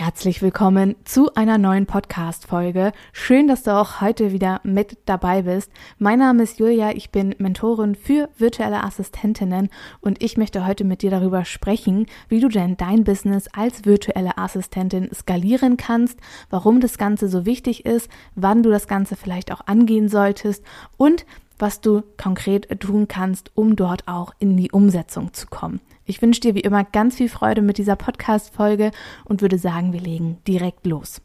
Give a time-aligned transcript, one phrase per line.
[0.00, 2.92] herzlich willkommen zu einer neuen Podcast-Folge.
[3.12, 5.70] Schön, dass du auch heute wieder mit dabei bist.
[5.98, 9.68] Mein Name ist Julia, ich bin Mentorin für virtuelle Assistentinnen
[10.00, 14.38] und ich möchte heute mit dir darüber sprechen, wie du denn dein Business als virtuelle
[14.38, 19.66] Assistentin skalieren kannst, warum das Ganze so wichtig ist, wann du das Ganze vielleicht auch
[19.66, 20.64] angehen solltest
[20.96, 21.26] und
[21.58, 25.82] was du konkret tun kannst, um dort auch in die Umsetzung zu kommen.
[26.10, 28.90] Ich wünsche dir wie immer ganz viel Freude mit dieser Podcast-Folge
[29.26, 31.22] und würde sagen, wir legen direkt los.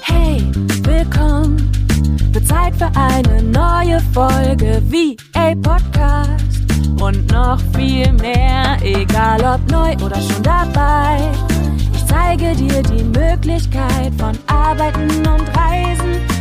[0.00, 0.44] Hey,
[0.84, 1.72] willkommen.
[2.32, 6.62] Wird Zeit für eine neue Folge VA Podcast
[7.02, 11.18] und noch viel mehr, egal ob neu oder schon dabei.
[11.92, 16.33] Ich zeige dir die Möglichkeit von Arbeiten und Reisen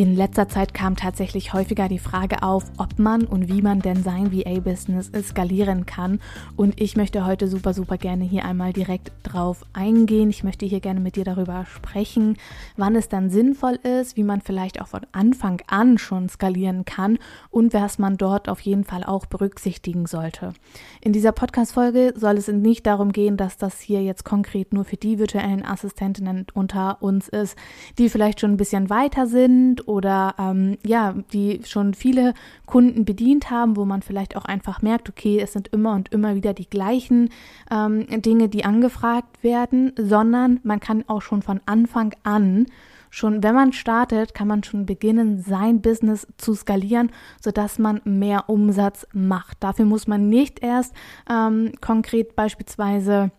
[0.00, 4.02] In letzter Zeit kam tatsächlich häufiger die Frage auf, ob man und wie man denn
[4.02, 6.20] sein VA-Business skalieren kann.
[6.56, 10.30] Und ich möchte heute super, super gerne hier einmal direkt drauf eingehen.
[10.30, 12.38] Ich möchte hier gerne mit dir darüber sprechen,
[12.78, 17.18] wann es dann sinnvoll ist, wie man vielleicht auch von Anfang an schon skalieren kann
[17.50, 20.54] und was man dort auf jeden Fall auch berücksichtigen sollte.
[21.02, 24.96] In dieser Podcast-Folge soll es nicht darum gehen, dass das hier jetzt konkret nur für
[24.96, 27.54] die virtuellen Assistentinnen unter uns ist,
[27.98, 32.32] die vielleicht schon ein bisschen weiter sind oder ähm, ja, die schon viele
[32.64, 36.36] Kunden bedient haben, wo man vielleicht auch einfach merkt, okay, es sind immer und immer
[36.36, 37.30] wieder die gleichen
[37.70, 42.66] ähm, Dinge, die angefragt werden, sondern man kann auch schon von Anfang an
[43.10, 47.10] schon, wenn man startet, kann man schon beginnen, sein Business zu skalieren,
[47.40, 49.56] sodass man mehr Umsatz macht.
[49.60, 50.94] Dafür muss man nicht erst
[51.28, 53.32] ähm, konkret beispielsweise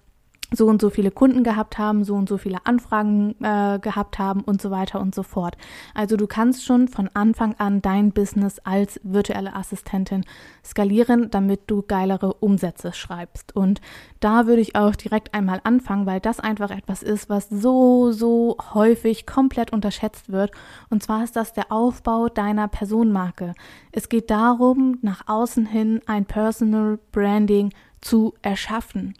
[0.53, 4.41] so und so viele Kunden gehabt haben, so und so viele Anfragen äh, gehabt haben
[4.41, 5.55] und so weiter und so fort.
[5.93, 10.25] Also du kannst schon von Anfang an dein Business als virtuelle Assistentin
[10.63, 13.55] skalieren, damit du geilere Umsätze schreibst.
[13.55, 13.79] Und
[14.19, 18.57] da würde ich auch direkt einmal anfangen, weil das einfach etwas ist, was so, so
[18.73, 20.51] häufig komplett unterschätzt wird.
[20.89, 23.53] Und zwar ist das der Aufbau deiner Personenmarke.
[23.93, 27.71] Es geht darum, nach außen hin ein Personal Branding
[28.01, 29.13] zu erschaffen.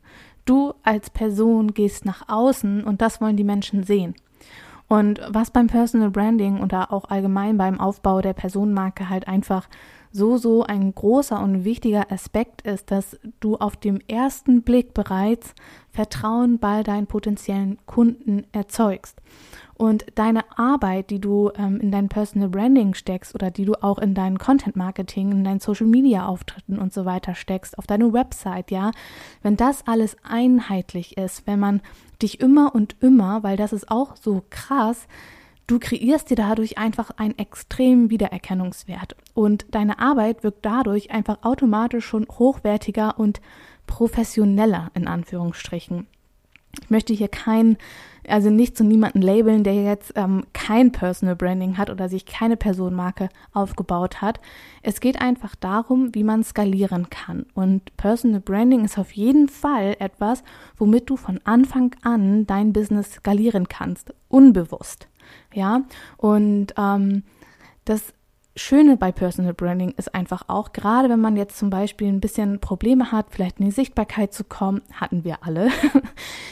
[0.46, 4.16] Du als Person gehst nach außen und das wollen die Menschen sehen.
[4.88, 9.69] Und was beim Personal Branding oder auch allgemein beim Aufbau der Personenmarke halt einfach
[10.12, 15.53] so, so ein großer und wichtiger Aspekt ist, dass du auf dem ersten Blick bereits
[15.91, 19.22] Vertrauen bei deinen potenziellen Kunden erzeugst.
[19.81, 23.97] Und deine Arbeit, die du ähm, in dein Personal Branding steckst oder die du auch
[23.97, 28.14] in dein Content Marketing, in deinen Social Media Auftritten und so weiter steckst, auf deine
[28.14, 28.92] Website, ja,
[29.42, 31.81] wenn das alles einheitlich ist, wenn man
[32.22, 35.08] dich immer und immer, weil das ist auch so krass,
[35.66, 42.06] du kreierst dir dadurch einfach einen extremen Wiedererkennungswert und deine Arbeit wirkt dadurch einfach automatisch
[42.06, 43.42] schon hochwertiger und
[43.88, 46.06] professioneller in Anführungsstrichen.
[46.81, 47.77] Ich möchte hier kein,
[48.27, 52.55] also nicht zu niemanden labeln, der jetzt ähm, kein Personal Branding hat oder sich keine
[52.55, 54.39] Personenmarke aufgebaut hat.
[54.81, 57.45] Es geht einfach darum, wie man skalieren kann.
[57.53, 60.43] Und Personal Branding ist auf jeden Fall etwas,
[60.77, 65.07] womit du von Anfang an dein Business skalieren kannst, unbewusst.
[65.53, 65.83] Ja,
[66.17, 67.23] und ähm,
[67.85, 68.13] das
[68.57, 72.59] Schöne bei Personal Branding ist einfach auch, gerade wenn man jetzt zum Beispiel ein bisschen
[72.59, 75.69] Probleme hat, vielleicht in die Sichtbarkeit zu kommen, hatten wir alle.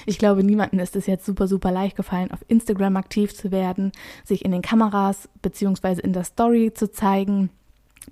[0.06, 3.92] Ich glaube, niemandem ist es jetzt super, super leicht gefallen, auf Instagram aktiv zu werden,
[4.24, 7.52] sich in den Kameras beziehungsweise in der Story zu zeigen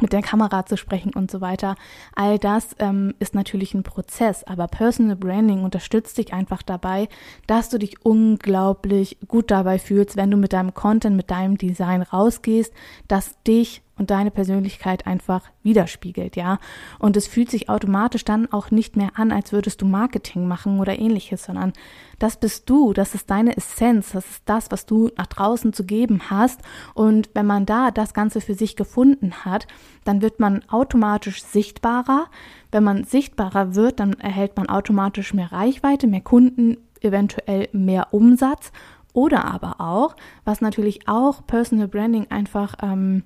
[0.02, 1.76] mit der Kamera zu sprechen und so weiter.
[2.16, 7.08] All das ähm, ist natürlich ein Prozess, aber Personal Branding unterstützt dich einfach dabei,
[7.48, 12.02] dass du dich unglaublich gut dabei fühlst, wenn du mit deinem Content, mit deinem Design
[12.02, 12.74] rausgehst,
[13.08, 16.60] dass dich und deine Persönlichkeit einfach widerspiegelt, ja.
[17.00, 20.80] Und es fühlt sich automatisch dann auch nicht mehr an, als würdest du Marketing machen
[20.80, 21.74] oder ähnliches, sondern
[22.20, 25.86] das bist du, das ist deine Essenz, das ist das, was du nach draußen zu
[25.86, 26.62] geben hast.
[26.94, 29.68] Und wenn man da das Ganze für sich gefunden hat,
[30.04, 32.28] dann wird man automatisch sichtbarer.
[32.72, 38.72] Wenn man sichtbarer wird, dann erhält man automatisch mehr Reichweite, mehr Kunden, eventuell mehr Umsatz.
[39.14, 43.24] Oder aber auch, was natürlich auch Personal Branding einfach ähm,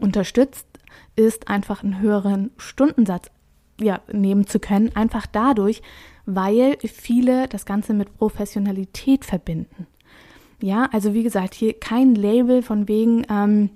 [0.00, 0.66] unterstützt,
[1.16, 3.30] ist einfach einen höheren Stundensatz
[3.80, 5.82] ja, nehmen zu können, einfach dadurch,
[6.26, 9.86] weil viele das Ganze mit Professionalität verbinden.
[10.60, 13.70] Ja, also wie gesagt, hier kein Label von wegen, ähm,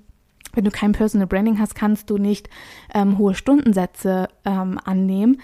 [0.53, 2.49] wenn du kein Personal Branding hast, kannst du nicht
[2.93, 5.41] ähm, hohe Stundensätze ähm, annehmen.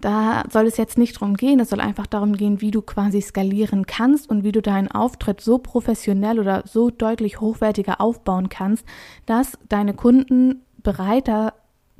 [0.00, 3.20] Da soll es jetzt nicht darum gehen, es soll einfach darum gehen, wie du quasi
[3.20, 8.84] skalieren kannst und wie du deinen Auftritt so professionell oder so deutlich hochwertiger aufbauen kannst,
[9.26, 11.54] dass deine Kunden bereiter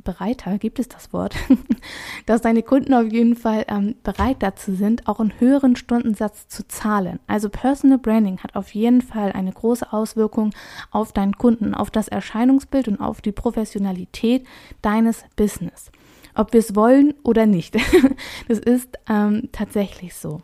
[0.05, 1.35] bereiter, gibt es das Wort,
[2.27, 6.67] dass deine Kunden auf jeden Fall ähm, bereit dazu sind, auch einen höheren Stundensatz zu
[6.67, 7.19] zahlen.
[7.27, 10.55] Also Personal Branding hat auf jeden Fall eine große Auswirkung
[10.91, 14.47] auf deinen Kunden, auf das Erscheinungsbild und auf die Professionalität
[14.83, 15.91] deines Business
[16.39, 17.77] ob wir es wollen oder nicht.
[18.49, 20.41] das ist ähm, tatsächlich so.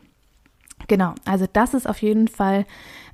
[0.87, 2.65] Genau, also das ist auf jeden Fall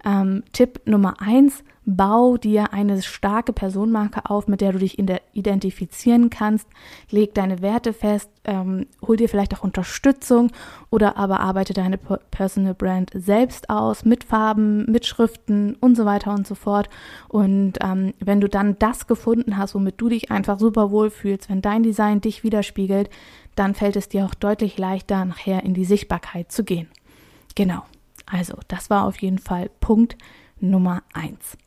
[0.04, 1.63] ähm, Tipp Nummer eins.
[1.83, 5.00] Bau dir eine starke Personenmarke auf, mit der du dich
[5.33, 6.68] identifizieren kannst.
[7.10, 10.51] Leg deine Werte fest, ähm, hol dir vielleicht auch Unterstützung
[10.92, 16.33] oder aber arbeite deine Personal Brand selbst aus mit Farben, mit Schriften und so weiter
[16.36, 16.88] und so fort.
[17.30, 21.50] Und ähm, wenn du dann das gefunden hast, womit du dich einfach super wohl fühlst,
[21.50, 23.10] wenn dein Design dich widerspiegelt,
[23.56, 26.89] dann fällt es dir auch deutlich leichter, nachher in die Sichtbarkeit zu gehen.
[27.56, 27.84] Genau.
[28.27, 30.16] Also, das war auf jeden Fall Punkt
[30.60, 31.57] Nummer eins.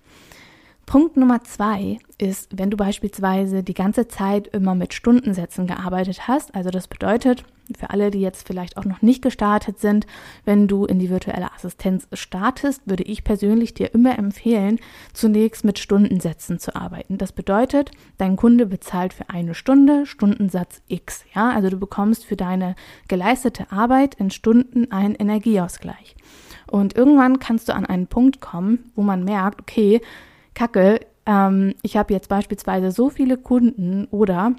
[0.86, 6.54] Punkt Nummer zwei ist, wenn du beispielsweise die ganze Zeit immer mit Stundensätzen gearbeitet hast.
[6.54, 7.44] Also das bedeutet,
[7.76, 10.06] für alle, die jetzt vielleicht auch noch nicht gestartet sind,
[10.44, 14.78] wenn du in die virtuelle Assistenz startest, würde ich persönlich dir immer empfehlen,
[15.12, 17.16] zunächst mit Stundensätzen zu arbeiten.
[17.16, 21.25] Das bedeutet, dein Kunde bezahlt für eine Stunde Stundensatz X.
[21.34, 22.75] Ja, also du bekommst für deine
[23.08, 26.16] geleistete Arbeit in Stunden einen Energieausgleich.
[26.70, 30.00] Und irgendwann kannst du an einen Punkt kommen, wo man merkt, okay,
[30.55, 34.53] Kacke, ähm, ich habe jetzt beispielsweise so viele Kunden oder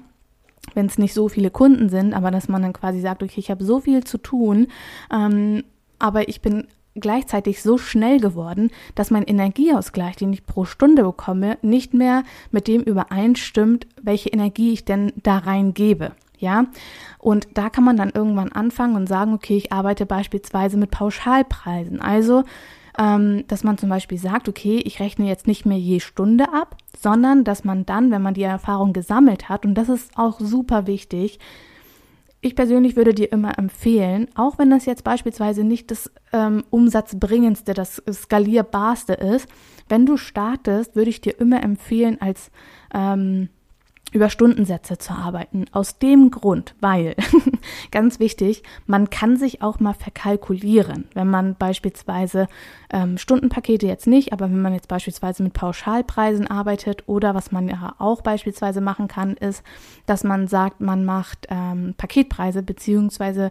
[0.74, 3.50] wenn es nicht so viele Kunden sind, aber dass man dann quasi sagt, okay, ich
[3.50, 4.66] habe so viel zu tun,
[5.12, 5.62] ähm,
[5.98, 11.58] aber ich bin gleichzeitig so schnell geworden, dass mein Energieausgleich, den ich pro Stunde bekomme,
[11.62, 16.12] nicht mehr mit dem übereinstimmt, welche Energie ich denn da reingebe.
[16.38, 16.66] Ja,
[17.18, 22.00] und da kann man dann irgendwann anfangen und sagen, okay, ich arbeite beispielsweise mit Pauschalpreisen.
[22.00, 22.44] Also
[22.98, 26.76] ähm, dass man zum Beispiel sagt, okay, ich rechne jetzt nicht mehr je Stunde ab,
[26.98, 30.86] sondern dass man dann, wenn man die Erfahrung gesammelt hat, und das ist auch super
[30.86, 31.38] wichtig,
[32.40, 37.74] ich persönlich würde dir immer empfehlen, auch wenn das jetzt beispielsweise nicht das ähm, Umsatzbringendste,
[37.74, 39.48] das skalierbarste ist,
[39.88, 42.50] wenn du startest, würde ich dir immer empfehlen, als
[42.94, 43.48] ähm,
[44.12, 45.66] über Stundensätze zu arbeiten.
[45.72, 47.16] Aus dem Grund, weil,
[47.90, 51.08] ganz wichtig, man kann sich auch mal verkalkulieren.
[51.14, 52.46] Wenn man beispielsweise
[52.90, 57.68] ähm, Stundenpakete jetzt nicht, aber wenn man jetzt beispielsweise mit Pauschalpreisen arbeitet oder was man
[57.68, 59.62] ja auch beispielsweise machen kann, ist,
[60.06, 63.50] dass man sagt, man macht ähm, Paketpreise beziehungsweise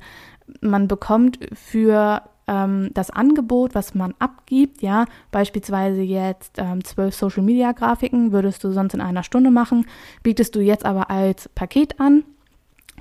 [0.62, 7.44] man bekommt für ähm, das Angebot, was man abgibt, ja, beispielsweise jetzt ähm, zwölf Social
[7.44, 9.86] Media Grafiken würdest du sonst in einer Stunde machen,
[10.24, 12.24] bietest du jetzt aber als Paket an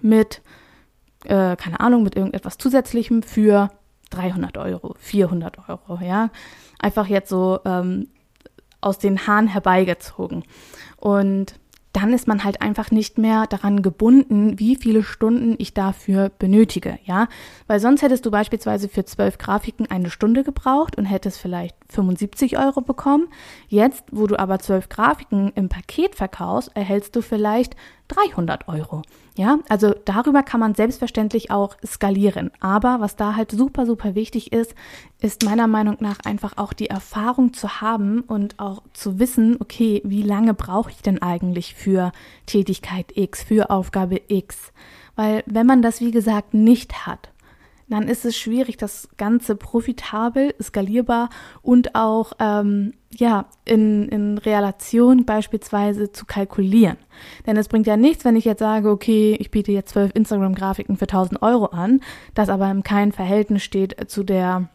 [0.00, 0.42] mit,
[1.24, 3.70] äh, keine Ahnung, mit irgendetwas Zusätzlichem für
[4.10, 6.30] 300 Euro, 400 Euro, ja,
[6.78, 8.08] einfach jetzt so ähm,
[8.80, 10.44] aus den Haaren herbeigezogen.
[10.96, 11.58] Und
[11.94, 16.98] dann ist man halt einfach nicht mehr daran gebunden, wie viele Stunden ich dafür benötige,
[17.04, 17.28] ja.
[17.68, 22.58] Weil sonst hättest du beispielsweise für zwölf Grafiken eine Stunde gebraucht und hättest vielleicht 75
[22.58, 23.28] Euro bekommen.
[23.68, 27.76] Jetzt, wo du aber zwölf Grafiken im Paket verkaufst, erhältst du vielleicht
[28.08, 29.02] 300 Euro.
[29.36, 32.52] Ja, also darüber kann man selbstverständlich auch skalieren.
[32.60, 34.74] Aber was da halt super, super wichtig ist,
[35.20, 40.02] ist meiner Meinung nach einfach auch die Erfahrung zu haben und auch zu wissen, okay,
[40.04, 42.12] wie lange brauche ich denn eigentlich für
[42.46, 44.72] Tätigkeit X, für Aufgabe X?
[45.16, 47.30] Weil wenn man das, wie gesagt, nicht hat,
[47.88, 51.28] dann ist es schwierig, das Ganze profitabel, skalierbar
[51.62, 56.96] und auch ähm, ja, in, in Relation beispielsweise zu kalkulieren.
[57.46, 60.96] Denn es bringt ja nichts, wenn ich jetzt sage, okay, ich biete jetzt zwölf Instagram-Grafiken
[60.96, 62.00] für 1000 Euro an,
[62.34, 64.68] das aber im kein Verhältnis steht zu der,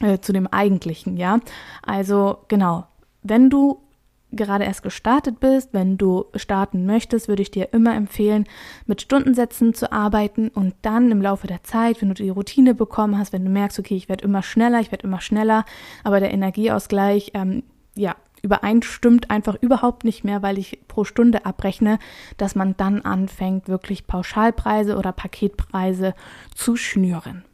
[0.00, 1.40] äh, zu dem eigentlichen, ja.
[1.82, 2.86] Also genau,
[3.22, 3.85] wenn du
[4.32, 8.44] gerade erst gestartet bist, wenn du starten möchtest, würde ich dir immer empfehlen,
[8.86, 13.18] mit Stundensätzen zu arbeiten und dann im Laufe der Zeit, wenn du die Routine bekommen
[13.18, 15.64] hast, wenn du merkst, okay, ich werde immer schneller, ich werde immer schneller,
[16.04, 17.62] aber der Energieausgleich, ähm,
[17.94, 21.98] ja, übereinstimmt einfach überhaupt nicht mehr, weil ich pro Stunde abrechne,
[22.36, 26.14] dass man dann anfängt, wirklich Pauschalpreise oder Paketpreise
[26.54, 27.44] zu schnüren.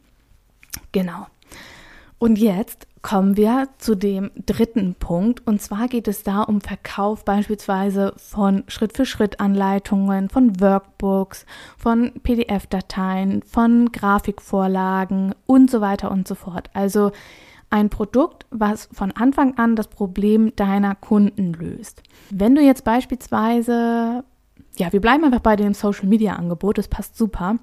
[0.91, 1.27] Genau.
[2.23, 5.45] Und jetzt kommen wir zu dem dritten Punkt.
[5.45, 11.45] Und zwar geht es da um Verkauf beispielsweise von Schritt-für-Schritt-Anleitungen, von Workbooks,
[11.77, 16.69] von PDF-Dateien, von Grafikvorlagen und so weiter und so fort.
[16.73, 17.11] Also
[17.69, 22.03] ein Produkt, was von Anfang an das Problem deiner Kunden löst.
[22.29, 24.23] Wenn du jetzt beispielsweise,
[24.77, 27.59] ja, wir bleiben einfach bei dem Social-Media-Angebot, das passt super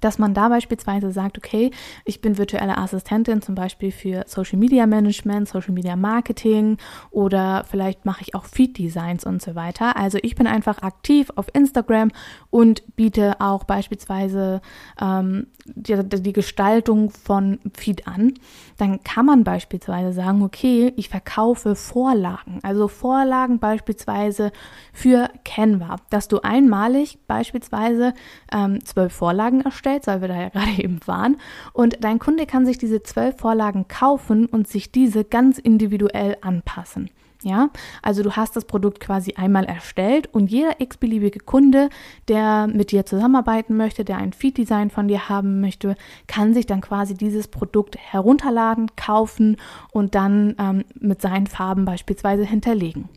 [0.00, 1.70] dass man da beispielsweise sagt, okay,
[2.04, 6.78] ich bin virtuelle Assistentin zum Beispiel für Social Media Management, Social Media Marketing
[7.10, 9.96] oder vielleicht mache ich auch Feed Designs und so weiter.
[9.96, 12.10] Also ich bin einfach aktiv auf Instagram
[12.50, 14.60] und biete auch beispielsweise
[15.00, 18.34] ähm, die, die Gestaltung von Feed an.
[18.78, 24.52] Dann kann man beispielsweise sagen, okay, ich verkaufe Vorlagen, also Vorlagen beispielsweise
[24.92, 28.14] für Canva, dass du einmalig beispielsweise
[28.52, 31.36] ähm, zwölf Vorlagen erstellst vorgestellt, weil wir da ja gerade eben waren.
[31.72, 37.10] Und dein Kunde kann sich diese zwölf Vorlagen kaufen und sich diese ganz individuell anpassen.
[37.44, 37.70] Ja,
[38.02, 41.88] also du hast das Produkt quasi einmal erstellt und jeder x-beliebige Kunde,
[42.28, 45.96] der mit dir zusammenarbeiten möchte, der ein Feed-Design von dir haben möchte,
[46.28, 49.56] kann sich dann quasi dieses Produkt herunterladen, kaufen
[49.90, 53.08] und dann ähm, mit seinen Farben beispielsweise hinterlegen.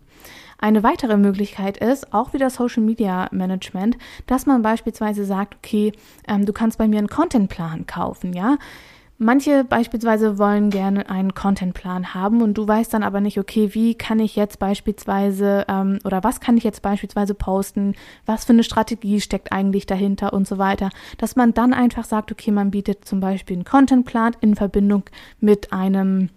[0.58, 5.92] Eine weitere Möglichkeit ist auch wieder Social Media Management, dass man beispielsweise sagt, okay,
[6.28, 8.58] ähm, du kannst bei mir einen Contentplan kaufen, ja.
[9.18, 13.96] Manche beispielsweise wollen gerne einen Contentplan haben und du weißt dann aber nicht, okay, wie
[13.96, 17.96] kann ich jetzt beispielsweise ähm, oder was kann ich jetzt beispielsweise posten,
[18.26, 22.30] was für eine Strategie steckt eigentlich dahinter und so weiter, dass man dann einfach sagt,
[22.34, 25.04] okay, man bietet zum Beispiel einen Contentplan in Verbindung
[25.40, 26.28] mit einem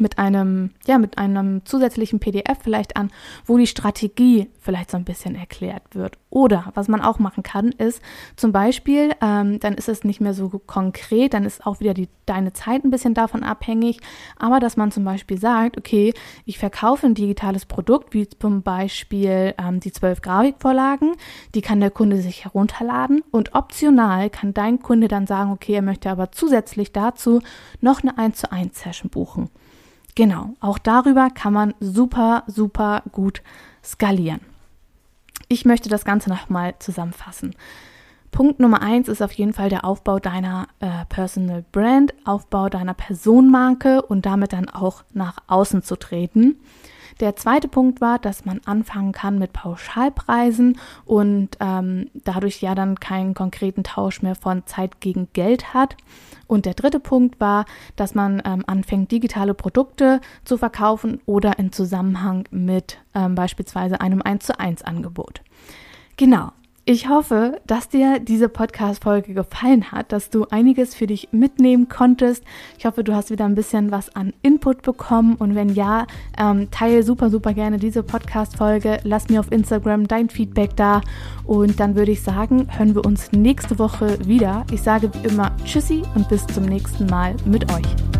[0.00, 3.10] mit einem, ja, mit einem zusätzlichen PDF vielleicht an,
[3.44, 6.18] wo die Strategie vielleicht so ein bisschen erklärt wird.
[6.28, 8.02] Oder was man auch machen kann, ist
[8.36, 12.08] zum Beispiel, ähm, dann ist es nicht mehr so konkret, dann ist auch wieder die,
[12.26, 14.00] deine Zeit ein bisschen davon abhängig,
[14.38, 16.12] aber dass man zum Beispiel sagt, okay,
[16.44, 21.12] ich verkaufe ein digitales Produkt, wie zum Beispiel ähm, die zwölf Grafikvorlagen,
[21.54, 25.82] die kann der Kunde sich herunterladen und optional kann dein Kunde dann sagen, okay, er
[25.82, 27.40] möchte aber zusätzlich dazu
[27.80, 29.48] noch eine 1 zu 1 Session buchen.
[30.16, 33.42] Genau, auch darüber kann man super, super gut
[33.84, 34.40] skalieren.
[35.48, 37.54] Ich möchte das Ganze nochmal zusammenfassen.
[38.32, 42.94] Punkt Nummer eins ist auf jeden Fall der Aufbau deiner äh, Personal Brand, Aufbau deiner
[42.94, 46.56] Personenmarke und damit dann auch nach außen zu treten.
[47.20, 53.00] Der zweite Punkt war, dass man anfangen kann mit Pauschalpreisen und ähm, dadurch ja dann
[53.00, 55.96] keinen konkreten Tausch mehr von Zeit gegen Geld hat.
[56.46, 57.64] Und der dritte Punkt war,
[57.96, 64.20] dass man ähm, anfängt, digitale Produkte zu verkaufen oder in Zusammenhang mit ähm, beispielsweise einem
[64.20, 65.40] 1 zu 1 Angebot.
[66.16, 66.52] Genau,
[66.88, 72.44] ich hoffe, dass dir diese Podcast-Folge gefallen hat, dass du einiges für dich mitnehmen konntest.
[72.78, 76.06] Ich hoffe, du hast wieder ein bisschen was an Input bekommen und wenn ja,
[76.38, 79.00] ähm, teile super, super gerne diese Podcast-Folge.
[79.02, 81.00] Lass mir auf Instagram dein Feedback da
[81.44, 84.64] und dann würde ich sagen, hören wir uns nächste Woche wieder.
[84.70, 88.15] Ich sage wie immer Tschüssi und bis zum nächsten Mal mit euch.